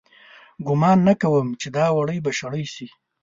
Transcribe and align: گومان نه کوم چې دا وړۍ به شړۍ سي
گومان 0.67 0.97
نه 1.07 1.13
کوم 1.21 1.47
چې 1.61 1.67
دا 1.75 1.85
وړۍ 1.97 2.19
به 2.25 2.31
شړۍ 2.39 2.65
سي 2.75 2.87